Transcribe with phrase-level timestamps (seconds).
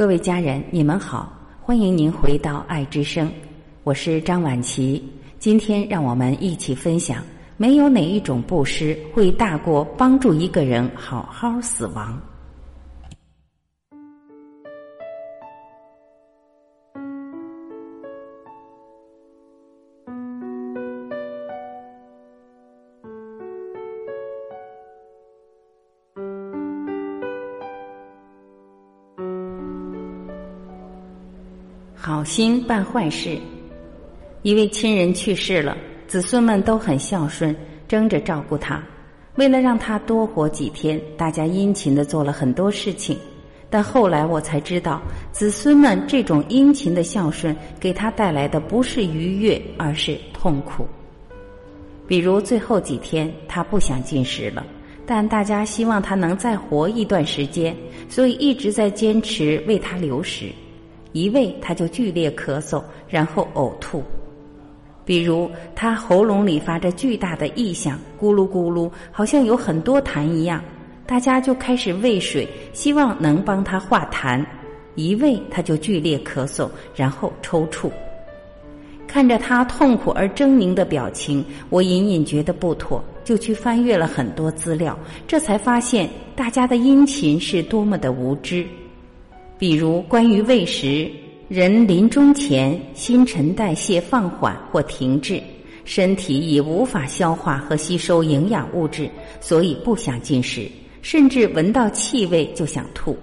[0.00, 1.30] 各位家人，你们好，
[1.60, 3.30] 欢迎您回到爱之声，
[3.84, 5.06] 我是张婉琪。
[5.38, 7.22] 今天让我们一起分享：
[7.58, 12.18] 没有哪一种布施会大过帮助一个人好好死亡。
[32.20, 33.38] 好心办坏事。
[34.42, 35.74] 一位亲人去世了，
[36.06, 37.56] 子孙们都很孝顺，
[37.88, 38.78] 争着照顾他。
[39.36, 43.16] 为了让他多活几天，大家殷勤的做了很多事情。
[43.70, 45.00] 但后来我才知道，
[45.32, 50.86] 子孙们这种殷勤的孝顺，给他带来的不是愉悦，而是痛苦。
[52.06, 54.62] 比如最后几天，他不想进食了，
[55.06, 57.74] 但大家希望他能再活一段时间，
[58.10, 60.50] 所以一直在坚持为他留食。
[61.12, 64.02] 一喂他就剧烈咳嗽，然后呕吐。
[65.04, 70.62] 比如他喉咙里发着巨大的异响，咕噜咕噜，好像有很多痰一样。
[71.06, 74.44] 大家就开始喂水，希望能帮他化痰。
[74.94, 77.90] 一喂他就剧烈咳嗽，然后抽搐。
[79.08, 84.96] 看着他痛苦而狰狞的表情，我隐隐觉得不妥，就去翻阅了很多资料，
[85.26, 88.64] 这才发现大家的殷勤是多么的无知。
[89.60, 91.06] 比如，关于喂食，
[91.46, 95.38] 人临终前新陈代谢放缓或停滞，
[95.84, 99.06] 身体已无法消化和吸收营养物质，
[99.38, 100.66] 所以不想进食，
[101.02, 103.14] 甚至闻到气味就想吐。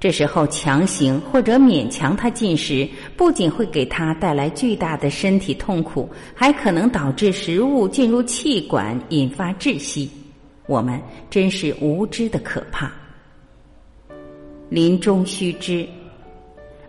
[0.00, 10.10] 这时候强行或者勉强他进食，不仅会给他带来巨大的身体痛苦，还可能导致食物进入气管，引发窒息。
[10.66, 12.92] 我们真是无知的可怕。
[14.68, 15.86] 临终须知。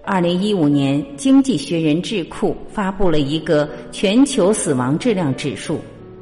[0.04, 5.80] 二零一五年，《经济学人》智库发布了一个全球死亡质量指数，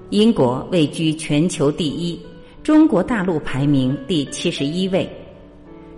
[0.09, 2.17] 英国位居全球第一，
[2.63, 5.09] 中国大陆排名第七十一位。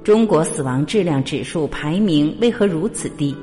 [0.03, 3.35] 中国死亡质量指数排名为何如此低？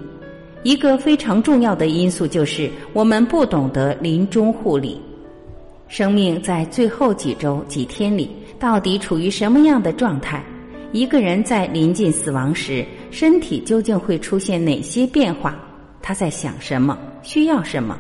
[0.65, 5.01] 一个非常重要的因素就是我们不懂得临终护理。
[5.89, 10.45] 生命在最后几周、几天里，到底处于什么样的状态？
[10.93, 15.59] 一个人在临近死亡时，身体究竟会出现哪些变化？
[16.03, 16.99] 他在想什么？
[17.23, 17.99] 需要什么？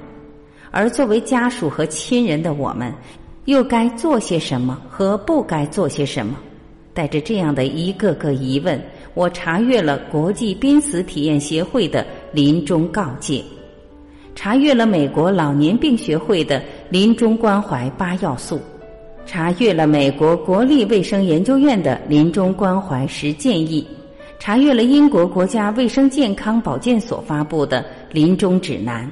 [0.70, 2.92] 而作为家属和亲人的我们，
[3.47, 6.36] 又该做些什么和不该做些什么？
[6.92, 8.78] 带着这样的一个个疑问，
[9.14, 13.42] 我查阅了国际濒死体验协会的临终告诫，
[14.34, 18.60] 查阅了美国老年病学会的临终关怀八要素。
[19.25, 23.87] 查阅了美国国立卫生研究院的临终关怀十建议，
[24.38, 29.10] 查阅了英国国家卫生健康保健所发布的临终指南。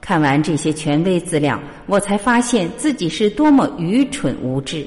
[0.00, 4.86] 看完这些权威资料，我才发现自己是多么愚蠢无知。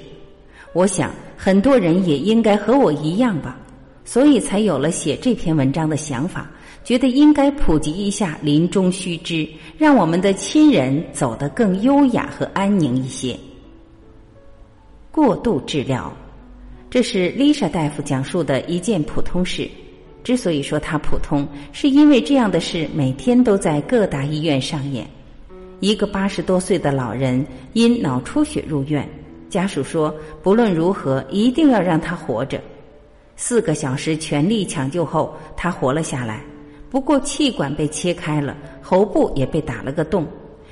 [0.73, 3.57] 我想很多人也应该和我一样吧，
[4.03, 6.49] 所以才有了写这篇文章的想法，
[6.83, 13.37] 觉得应该普及一下临终须知，让我们的亲人走得更优雅和安宁一些。
[15.13, 16.11] 过度治疗，
[16.89, 19.69] 这是丽莎大夫讲述的一件普通事。
[20.23, 25.05] 之所以说它普通，是因为这样的事每天都在各大医院上演。
[25.81, 29.07] 一个八十多岁的老人因脑出血入院，
[29.51, 32.59] 家属说不论如何一定要让他活着。
[33.35, 36.41] 四个小时全力抢救后，他活了下来。
[36.89, 40.25] 不过气管被切开了，喉部也被打了个洞，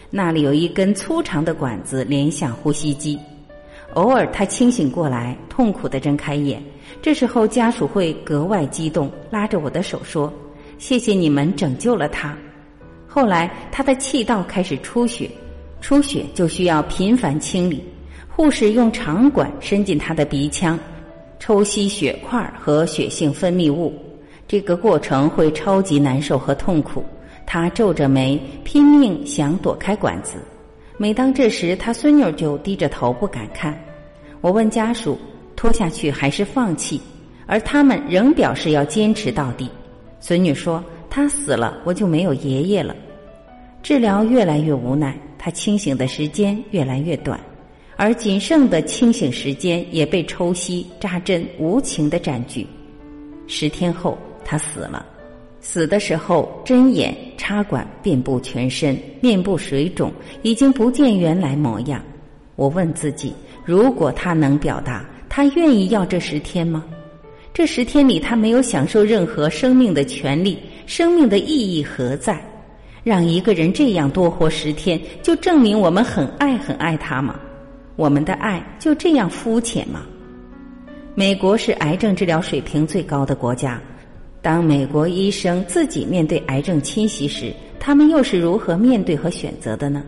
[0.10, 3.20] 那里有一根粗长的管子连向呼吸机。
[3.96, 6.62] 偶尔他清醒过来，痛苦的睁开眼，
[7.02, 10.32] 这时候家属会格外激动，拉着我的手说
[10.78, 12.38] ：“谢谢你们拯救了他。”
[13.08, 15.30] 后来他的气道开始出血，
[15.82, 17.84] 出血就需要频繁清理，
[18.30, 20.80] 护士用长管伸进他的鼻腔，
[21.38, 23.94] 抽吸血块和血性分泌物，
[24.48, 27.04] 这个过程会超级难受和痛苦。
[27.46, 30.36] 他皱着眉，拼命想躲开管子。
[31.02, 33.76] 每当这时，他孙女就低着头不敢看。
[34.40, 35.18] 我问家属
[35.56, 37.02] 拖下去还是放弃，
[37.48, 39.68] 而他们仍表示要坚持到底。
[40.20, 42.96] 孙女说：“他死了，我就没有爷爷了。”
[43.82, 47.40] 治疗越来越无奈，他清醒的时间越来越短，
[47.96, 52.68] 而仅剩的清醒时间也被抽吸、扎针无情的占据。
[53.48, 54.16] 十天后，
[54.46, 55.04] 他死了。
[55.62, 60.12] 死的时候，针眼插管遍布全身，面部水肿，
[60.42, 62.02] 已经不见原来模样。
[62.56, 63.32] 我问自己：
[63.64, 66.84] 如果他能表达，他愿意要这十天吗？
[67.54, 72.44] 这十天里，他没有享受任何生命的权利，生命的意义何在？
[73.04, 77.40] 让一个人这样多活十天，就证明我们很爱很爱他吗？
[77.96, 80.02] 我们的爱就这样肤浅吗？
[81.14, 83.80] 美国是癌症治疗水平最高的国家。
[84.42, 90.04] 当美国医生自己面对癌症侵袭时，他们又是如何面对和选择的呢？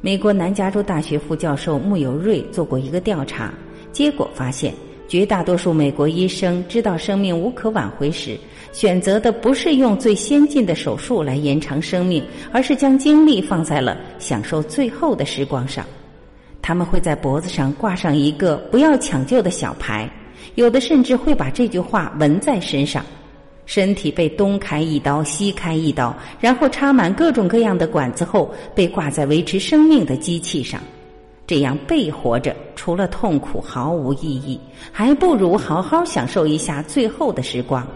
[0.00, 3.52] 美国南加州大学副教授穆尤瑞做过一个调查，
[3.92, 4.72] 结果发现，
[5.06, 8.38] 绝大多数美国医生知道生命无可挽回时，
[8.72, 15.84] 选择的不是用最先进的手术来延长生命，而是将精力放在了享受最后的时光上。
[16.62, 20.10] 他们会在脖子上挂上一个“不要抢救”的小牌，
[20.54, 23.04] 有的甚至会把这句话纹在身上。
[23.68, 30.80] 身体被东开一刀，西开一刀，然后插满各种各样的管子后，被挂在维持生命的机器上。
[31.46, 34.58] 这样被活着，除了痛苦毫无意义，
[34.90, 37.86] 还不如好好享受一下最后的时光。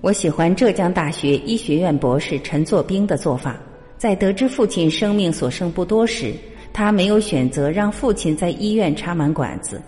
[0.00, 3.56] 我喜欢浙江大学医学院博士陈作兵的做法。
[3.96, 6.34] 在得知父亲生命所剩不多时，
[6.72, 9.80] 他没有选择让父亲在医院插满管子，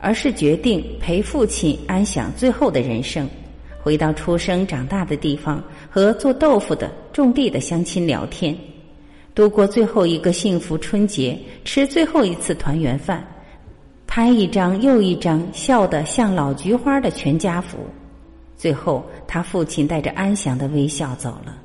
[0.00, 3.28] 而是决定陪父亲安享最后的人生。
[3.82, 8.56] 回到出生长大的地方，和做豆腐的、种地的乡亲聊天，
[9.34, 13.26] 度过最后一个幸福春节，吃最后一次团圆饭，
[14.06, 17.78] 拍一张又一张笑得像老菊花的全家福。
[18.56, 21.56] 最后，他父亲带着安详的微笑走了。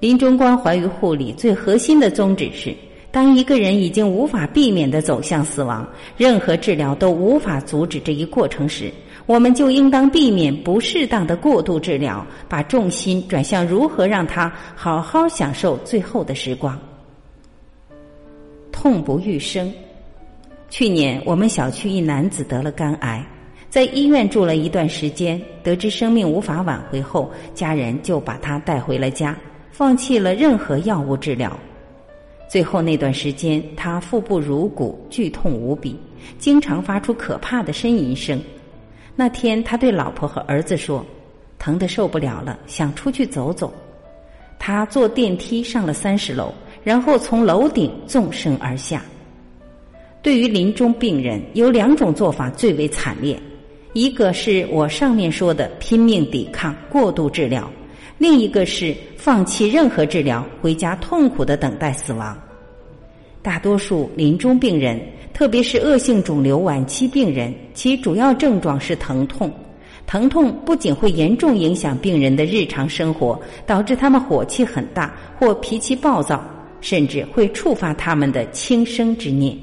[0.00, 2.76] 临终关怀与护理最核心的宗旨是：
[3.10, 8.92] 当一个人已经无法避免的走向死亡，任何治疗都无法阻止这一过程时。
[9.28, 16.80] 我们就应当避免不适当的过度治疗，把重心转向如何让他好好享受最后的时光。
[18.72, 19.70] 痛不欲生。
[20.70, 23.22] 去年我们小区一男子得了肝癌，
[23.68, 29.36] 在医院住了一段时间，得知生命无法挽回后，家人就把他带回了家，
[29.70, 31.54] 放弃了任何药物治疗。
[32.48, 36.00] 最后那段时间，他腹部如鼓，剧痛无比，
[36.38, 38.40] 经常发出可怕的呻吟声。
[39.20, 41.04] 那天，他对老婆和儿子说
[41.58, 43.74] ：“疼得受不了了，想出去走走。”
[44.60, 46.54] 他坐电梯上了三十楼，
[46.84, 49.02] 然后从楼顶纵身而下。
[50.22, 53.36] 对于临终病人，有两种做法最为惨烈：
[53.92, 57.64] 一个是我上面说的拼命抵抗、过度治疗；
[58.18, 62.40] 另一个是放弃任何治疗，回家痛苦的等待死亡。
[63.42, 65.00] 大多数临终病人。
[65.38, 69.48] 特别是恶性肿瘤晚期病人，其主要症状是疼痛。
[70.04, 76.42] 疼痛不仅会严重影响病人的日常生活，导致他们火气很大或脾气暴躁，
[76.80, 79.56] 甚至会触发他们的轻生之念。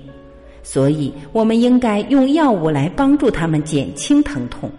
[0.64, 4.72] 所以，我们应该用药物来帮助他们减轻疼痛。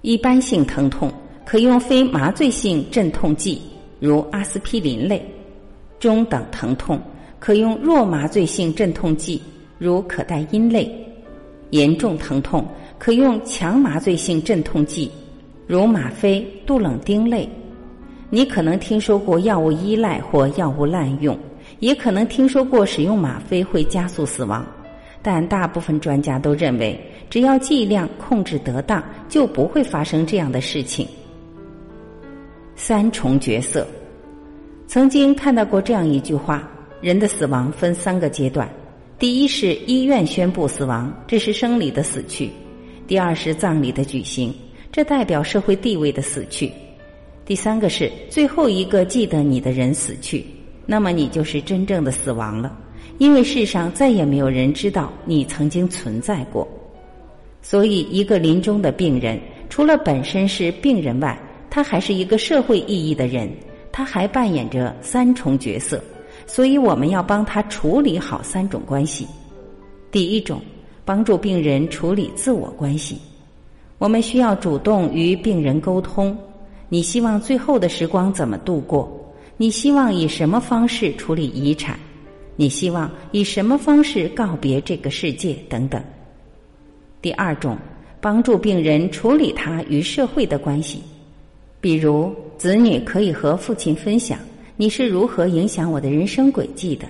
[0.00, 1.12] 一般性疼痛
[1.44, 3.60] 可用非麻醉性镇痛剂，
[4.00, 5.18] 如阿司匹林类；
[6.00, 6.98] 中等疼痛
[7.38, 9.38] 可用弱麻醉性镇痛剂。
[9.82, 10.88] 如可待因类，
[11.70, 12.64] 严重疼痛
[13.00, 15.10] 可用强麻醉性镇痛剂，
[15.66, 17.48] 如吗啡、杜冷丁类。
[18.30, 21.36] 你可能听说过药物依赖或药物滥用，
[21.80, 24.64] 也可能听说过使用吗啡会加速死亡。
[25.20, 26.96] 但大部分专家都认为，
[27.28, 31.04] 只要剂量控制得当，就不会发生这样的事情。
[32.76, 33.84] 三重角色，
[34.86, 36.62] 曾经看到过这样一句话：
[37.00, 38.68] 人的死亡分三个阶段。
[39.22, 42.48] 第一是医院宣布死亡，这是生理的死去；
[43.06, 44.52] 第二是葬礼的举行，
[44.90, 46.68] 这代表社会地位的死去；
[47.44, 50.44] 第三个是最后一个记得你的人死去，
[50.86, 52.76] 那么你就是真正的死亡了，
[53.18, 56.66] 因为世上再也没有人知道你曾经存在过。
[57.62, 61.38] 所以，一个临终的病人，除了本身是病人外，
[61.70, 63.48] 他还是一个社会意义的人，
[63.92, 66.02] 他还扮演着三重角色。
[66.54, 69.26] 所以，我们要帮他处理好三种关系。
[70.10, 70.60] 第一种，
[71.02, 73.16] 帮助病人处理自我关系。
[73.96, 76.36] 我们需要主动与病人沟通：
[76.90, 79.10] 你希望最后的时光怎么度过？
[79.56, 81.98] 你希望以什么方式处理遗产？
[82.54, 85.54] 你希望以什么方式告别这个世界？
[85.70, 86.04] 等等。
[87.22, 87.78] 第二种，
[88.20, 91.02] 帮助病人处理他与社会的关系。
[91.80, 94.38] 比如，子女可以和父亲分享。
[94.76, 97.06] 你是如何影响我的人生轨迹的？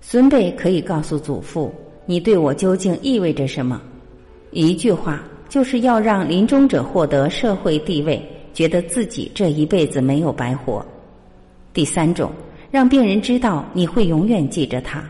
[0.00, 1.74] 孙辈可以告诉祖父，
[2.06, 3.82] 你对我究竟意味着什么？
[4.52, 8.22] 一句话，就是要让临终者获得社会地位，
[8.54, 10.84] 觉得自己这一辈子没有白活。
[11.72, 12.30] 第三种，
[12.70, 15.04] 让病人知道你会永远记着他，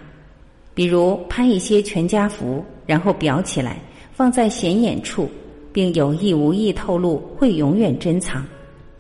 [0.75, 3.79] 比如拍一些全家福，然后裱起来，
[4.13, 5.29] 放在显眼处，
[5.73, 8.45] 并有意无意透露会永远珍藏。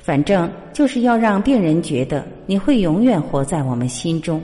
[0.07, 4.41] 反正就是要让病人觉得你会永远活在我们心中。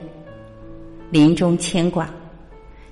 [1.09, 2.11] 临终牵挂。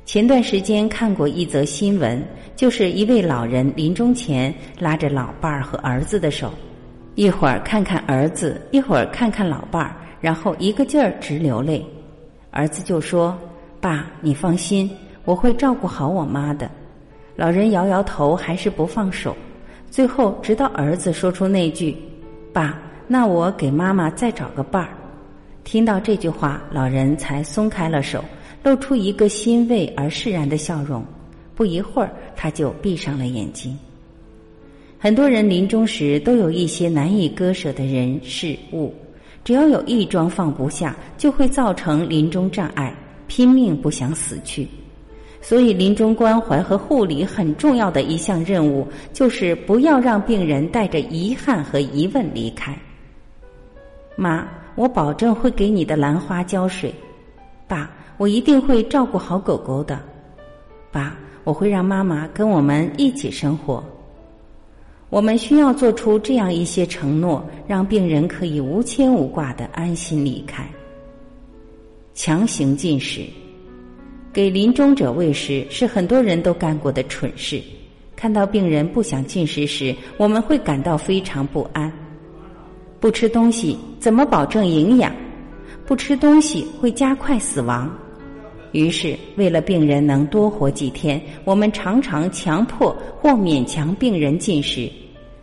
[0.05, 2.23] 前段时间看过一则新闻，
[2.55, 6.49] 就是一位老人临终前拉着老伴儿和儿子的手，
[7.17, 11.85] 一会儿看看儿子，一会儿看看老伴儿，然后一个劲儿直流泪。
[12.53, 13.37] 儿子就说
[13.83, 14.89] ：“爸，你放心，
[15.25, 16.71] 我会照顾好我妈的。”
[17.35, 19.37] 老人摇摇头，还是不放手。
[19.91, 21.97] 最后，直到儿子说出那句。
[22.52, 24.90] 爸，那我给妈妈再找个伴儿。
[25.64, 28.25] 听到这句话，老人才松开了手，
[28.62, 31.04] 露出一个欣慰而释然的笑容。
[31.54, 33.78] 不一会儿，他就闭上了眼睛。
[34.99, 38.95] 很多人临终时都有一些难以割舍的人事物，
[39.45, 42.95] 只要有一桩放不下，就会造成临终障碍，
[43.26, 44.66] 拼命不想死去。
[45.42, 52.78] 所以，临终关怀和护理很重要的一项任务，就是不要让病人带着遗憾和疑问离开。
[54.16, 56.94] 妈，我保证会给你的兰花浇水。
[57.66, 59.99] 爸，我一定会照顾好狗狗的。
[60.92, 63.82] 爸，我会让妈妈跟我们一起生活。
[65.09, 70.68] 我们需要做出这样一些承诺，让病人可以无牵无挂的安心离开。
[72.14, 73.23] 强行进食。
[74.32, 77.60] 给临终者喂食是很多人都干过的蠢事。
[78.14, 81.92] 看到病人不想进食时，我们会感到非常不安。
[83.00, 85.12] 不吃东西怎么保证营养？
[85.87, 87.90] 不吃东西会加快死亡。
[88.72, 94.88] 于是，为了病人能多活几天，我们常常强迫或勉强病人进食。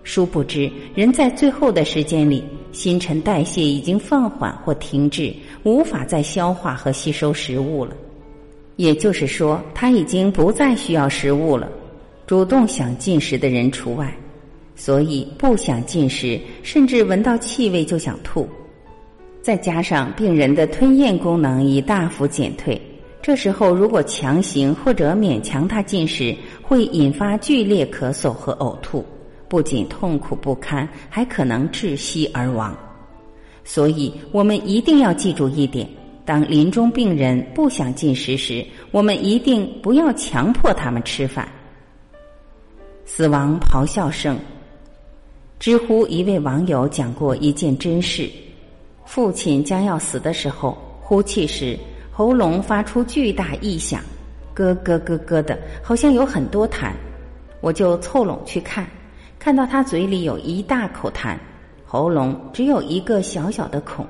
[0.04, 2.42] 殊不知，人在最后的时间里，
[2.72, 7.92] 新陈代谢已经放缓或停滞，无法再消化和吸收食物了。
[8.78, 11.70] 也就是说，他已经不再需要食物了，
[12.26, 14.12] 主动想进食的人除外。
[14.76, 18.48] 所以，不想进食，甚至闻到气味就想吐。
[19.42, 22.80] 再加上病人的吞咽功能已大幅减退，
[23.22, 29.04] 这时候如果强行或者勉强他进食，会引发剧烈咳嗽和呕吐，
[29.48, 32.78] 不仅痛苦不堪，还可能窒息而亡。
[33.64, 35.90] 所以我们一定要记住一点。
[36.28, 41.48] 当临终病人不想进食时，我们一定不要强迫他们吃饭。
[43.06, 44.38] 死亡咆哮声。
[45.58, 48.30] 知乎一位网友讲过一件真事：
[49.06, 51.80] 父亲将要死的时候，呼气时
[52.12, 54.02] 喉咙发出巨大异响，
[54.54, 56.92] 咯咯咯咯的，好像有很多痰。
[57.62, 58.86] 我就凑拢去看，
[59.40, 61.38] 看到他嘴里有一大口痰，
[61.86, 64.06] 喉咙只有一个小小的孔。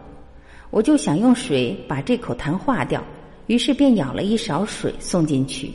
[0.70, 3.04] 我就想用水把这口痰化掉，
[3.48, 5.72] 于是便舀了一勺水送进去，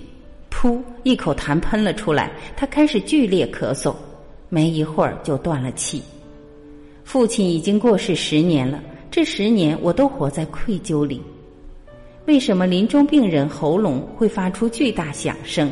[0.50, 2.30] 噗，一口痰喷了出来。
[2.56, 3.94] 他开始剧烈咳嗽，
[4.48, 6.02] 没一会儿就断了气。
[7.04, 11.20] 父亲已经过世十年了，这十年我都活在愧疚里。
[12.26, 15.70] 为什么临终病人喉咙会发出巨大响声？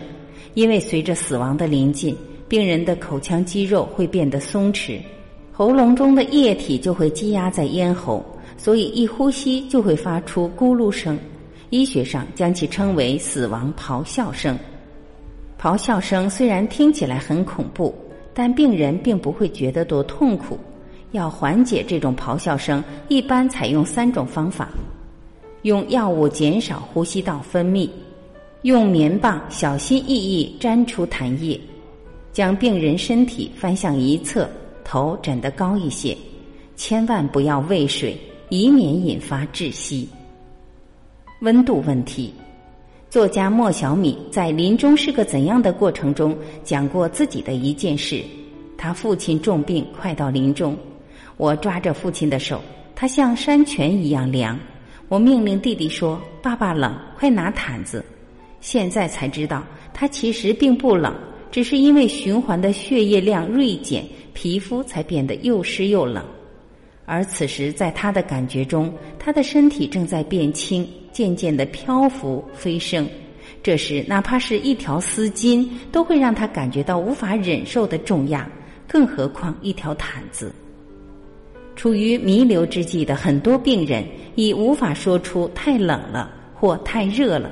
[0.55, 2.17] 因为随着死亡的临近，
[2.49, 4.99] 病人的口腔肌肉会变得松弛，
[5.53, 8.25] 喉咙中的液体就会积压在咽喉。
[8.63, 11.19] 所以一呼吸就会发出咕噜声，
[11.71, 14.55] 医学上将其称为死亡咆哮声。
[15.59, 17.95] 咆哮声虽然听起来很恐怖，
[18.35, 20.59] 但病人并不会觉得多痛苦。
[21.13, 24.69] 要缓解这种咆哮声，一般采用三种方法：
[25.63, 27.89] 用药物减少呼吸道分泌，
[28.61, 31.59] 用棉棒小心翼翼粘出痰液，
[32.31, 34.47] 将病人身体翻向一侧，
[34.85, 36.15] 头枕得高一些，
[36.77, 38.15] 千万不要喂水。
[38.51, 40.09] 以免引发窒息。
[41.41, 42.35] 温度问题，
[43.09, 48.23] 作家莫小米在《临终是个怎样的过程》中讲过自己的一件事。
[48.77, 50.77] 他父亲重病，快到临终，
[51.37, 52.61] 我抓着父亲的手，
[52.97, 54.59] 他像山泉一样凉。
[55.09, 58.05] 我命令弟弟说：“爸爸冷，快拿毯子。”
[58.61, 59.65] 现在才知道，
[59.95, 61.15] 他其实并不冷，
[61.53, 64.05] 只是因为循环的血液量锐减，
[64.35, 66.25] 皮肤才变得又湿又冷。
[67.13, 73.05] 而此时，在他的感觉中，他的身体正在变轻，渐渐的漂浮飞升。
[73.65, 78.49] 这时，哪怕是一条丝巾，都会让他感觉到无法忍受的重压，
[78.87, 80.55] 更何况一条毯子。
[81.75, 84.05] 处于弥留之际的很多病人，
[84.37, 87.51] 已无法说出太冷了或太热了，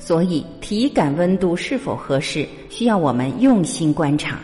[0.00, 4.40] 所以体感温度是否合适，需要我们用心观察。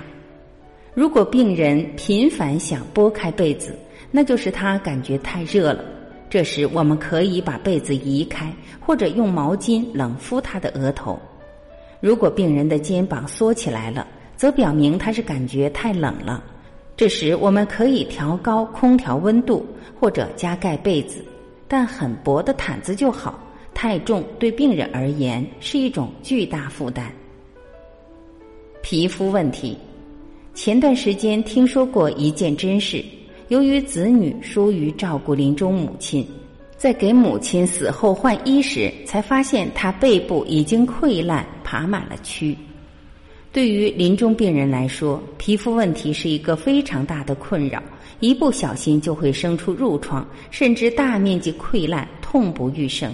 [0.95, 3.77] 如果病人频繁想拨开被子，
[4.17, 5.85] 那就是他感觉太热了，
[6.31, 11.21] 这时我们可以把被子移开，或者用毛巾冷敷他的额头。
[12.01, 16.43] 如果病人的肩膀缩起来了，则表明他是感觉太冷了。
[16.97, 19.67] 这时我们可以调高空调温度
[20.01, 21.23] 或者加盖被子，
[21.69, 23.39] 但很薄的毯子就好。
[23.75, 27.13] 太重对病人而言是一种巨大负担。
[28.83, 29.77] 皮肤问题，
[30.55, 33.05] 前段时间听说过一件真事：
[33.49, 36.27] 由于子女疏于照顾临终母亲，
[36.77, 42.57] 在给母亲死后换衣时，才发现她背部已经溃烂，爬满了蛆。
[43.53, 47.83] 对于临终病人来说，皮肤问题是一个非常大的困扰，
[48.21, 53.11] 一不小心就会生出褥疮，甚至大面积溃烂，痛不欲生。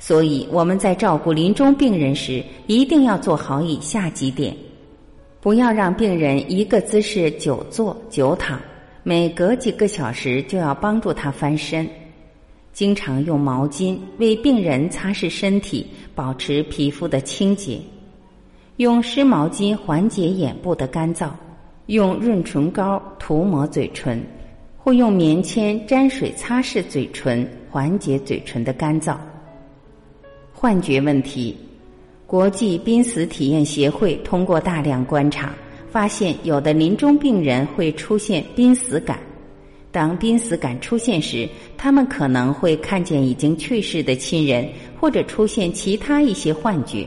[0.00, 4.56] 所以我们在照顾临终病人时，一定要做好以下几点：
[5.40, 8.60] 不要让病人一个姿势久坐久躺，
[9.08, 11.88] 每隔几个小时就要帮助他翻身，
[12.74, 17.78] 经常用毛巾为病人擦拭身体，保持皮肤的清洁；
[18.76, 21.30] 用湿毛巾缓解眼部的干燥，
[21.86, 24.22] 用润唇膏涂抹嘴唇，
[24.76, 29.16] 或用棉签沾水擦拭嘴唇，缓解嘴唇的干燥。
[30.52, 31.56] 幻觉问题，
[32.26, 35.54] 国际濒死体验协会通过大量观察，
[35.98, 39.18] 发现有的临终病人会出现濒死感。
[39.90, 44.68] 当濒死感出现时，他们可能会看见已经去世的亲人，
[45.00, 47.04] 或者出现其他一些幻觉。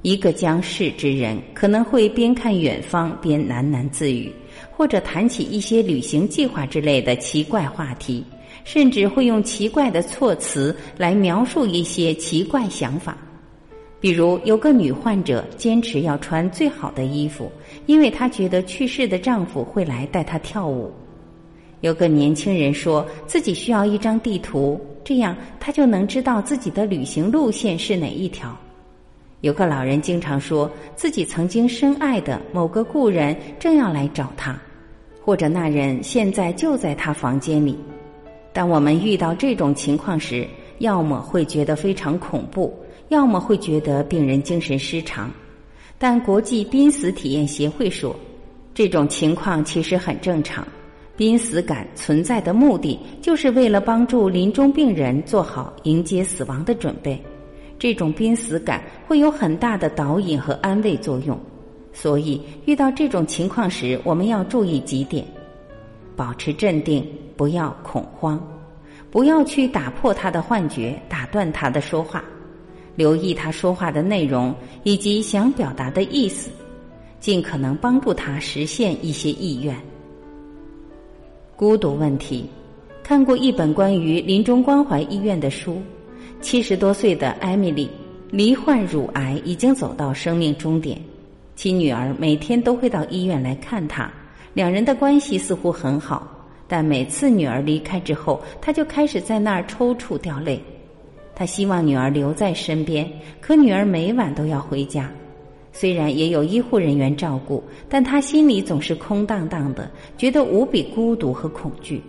[0.00, 4.32] 一个将逝之人可能会边看远方边喃喃自语，
[4.70, 8.24] 或者谈起一些旅行计划之类的奇怪话题。
[8.64, 13.18] 甚至会用奇怪的措辞来描述一些奇怪想法，
[14.02, 17.48] 比如有个女患者坚持要穿最好的衣服，
[17.86, 20.90] 因为她觉得去世的丈夫会来带她跳舞；
[21.82, 28.48] 有个年轻人说自己需要一张地图，这样他就能知道自己的旅行路线是哪一条；
[29.40, 34.60] 有个老人经常说自己曾经深爱的某个故人正要来找他，
[35.24, 37.78] 或者那人现在就在他房间里。
[38.52, 40.44] 当我们遇到这种情况时，
[40.78, 42.76] 要么会觉得非常恐怖，
[43.12, 45.30] 要么会觉得病人精神失常。
[45.98, 48.16] 但国际濒死体验协会说，
[48.74, 50.66] 这种情况其实很正常。
[51.16, 57.22] 濒死感存在的目的，就是为了帮助临终病人做好迎接死亡的准备。
[57.78, 61.38] 这种濒死感会有很大的导引和安慰作用。
[61.92, 65.24] 所以，遇到这种情况时，我们要注意几点：
[66.16, 67.06] 保持镇定。
[67.34, 68.38] 不要恐慌，
[69.10, 72.22] 不要去打破他的幻觉，打断他的说话，
[72.94, 76.50] 留意他说话的内容以及想表达的意思，
[77.20, 79.76] 尽可能帮助他实现一些意愿。
[81.56, 82.46] 孤独问题，
[83.02, 85.80] 看过一本关于临终关怀医院的书，
[86.40, 87.88] 七十多岁的艾米丽
[88.30, 91.00] 罹患乳癌，已经走到生命终点，
[91.54, 94.10] 其女儿每天都会到医院来看她，
[94.54, 96.28] 两人的关系似乎很好。
[96.66, 100.58] 但每次女儿离开之后，他就开始在那儿抽搐掉泪。
[101.42, 103.04] 他希望女儿留在身边，
[103.40, 105.10] 可女儿每晚都要回家。
[105.72, 112.00] 虽然也有医护人员照顾，但他心里总是空荡荡的，觉得无比孤独和恐惧。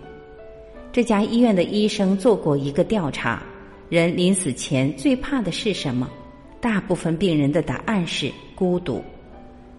[0.91, 3.41] 这家医院的医生做过一个调查：
[3.89, 6.07] 人临死前最怕的是什么？
[6.61, 9.03] 大部分病人的答案是孤独。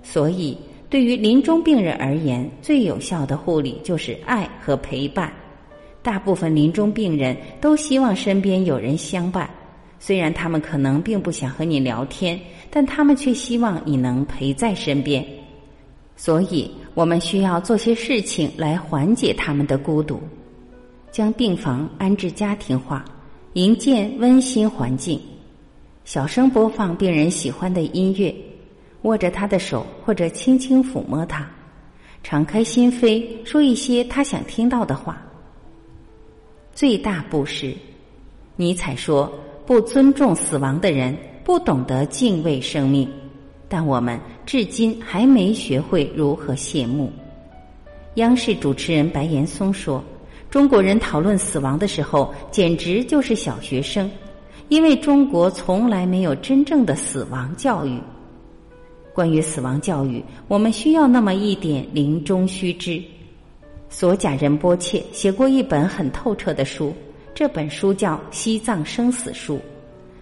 [0.03, 0.59] 所以。
[0.90, 5.33] 对于临终病人而言，最有效的护理就是爱和陪伴。
[6.05, 9.49] 大部分临终病人都希望身边有人相伴，
[9.99, 12.38] 虽然他们可能并不想和你聊天，
[12.69, 15.25] 但他们却希望你能陪在身边。
[16.14, 20.21] 所以，我们需要做些事情来缓解他们的孤独：
[21.11, 23.03] 将病房安置家庭化，
[23.55, 25.19] 营建温馨环境，
[26.05, 28.33] 小声播放病人喜欢的音乐。
[29.03, 31.51] 握着他的手，或者轻轻抚摸他，
[32.23, 35.21] 敞开心扉，说一些他想听到的话。
[36.74, 37.72] 最大布施，
[38.56, 39.32] 尼采说
[39.64, 43.08] ：“不尊重死亡的人，不懂得敬畏生命。”
[43.68, 47.12] 但我们至今还没学会如何谢幕。
[48.16, 50.02] 央视主持人白岩松说
[50.50, 54.10] ：“中国人讨论死亡的时候，简直就是小学生，
[54.68, 57.98] 因为中国从来没有真正的死亡教育。”
[59.14, 63.00] 关于死亡教育，我们需要那么一点临终须知。
[63.96, 66.92] 索贾仁波切写过一本很透彻的书，
[67.33, 69.54] 这本书叫《西藏生死书》。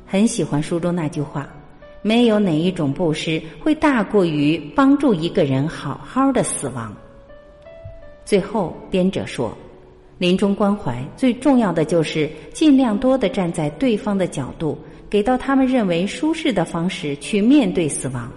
[0.04, 1.48] 很喜欢书中那句话
[2.02, 6.94] ：“没有哪一种布施会大过于帮助一个人好好的死亡。”
[8.26, 9.56] 最后，编者说，
[10.18, 14.76] 临终关怀最重要的就是尽量多的站在对方的角度，
[15.08, 18.30] 给到他们认为舒适的方式去面对死亡。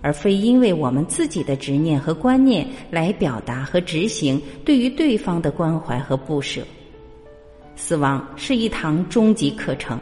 [0.00, 6.62] 而非因为我们自己的执念和观念来表达和执行对于对方的关怀和不舍。
[7.76, 9.98] 死亡是一堂终极课程。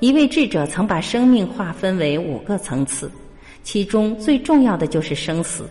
[0.00, 3.08] 一位智者曾把生命划分为五个层次，
[3.62, 5.64] 其中最重要的就是生死。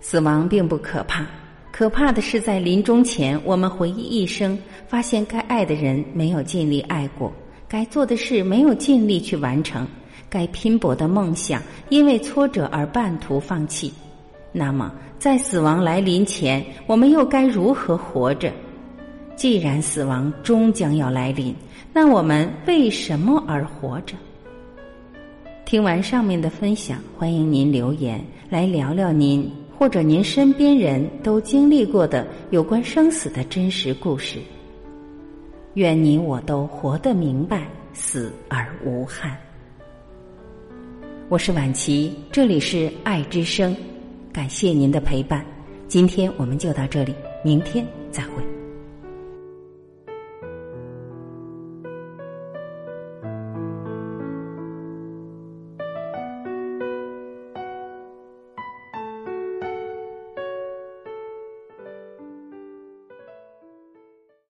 [0.00, 1.24] 死亡并不可怕，
[1.70, 7.32] 可怕的是在临终前，我们回忆一生，发现该爱的人没有尽力爱过，
[7.68, 9.86] 该做的事没有尽力去完成，
[10.30, 13.92] 该拼搏的梦想因为挫折而半途放弃。
[14.52, 18.52] 那么，在死亡来临前，我们又该如何活着？
[19.36, 21.54] 既然死亡终将要来临。
[21.92, 24.14] 那我们为什么而活着？
[25.64, 34.38] 听完上面的分享，欢迎您留言来聊聊您或者您身边人都经历过的有关生死的真实故事。
[35.74, 39.36] 愿你我都活得明白，死而无憾。
[41.30, 43.76] 我是婉琪，这里是爱之声，
[44.32, 45.44] 感谢您的陪伴。
[45.86, 47.14] 今天我们就到这里，
[47.44, 48.57] 明天再会。